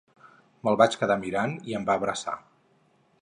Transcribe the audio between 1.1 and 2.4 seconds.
mirant i em va abraçar.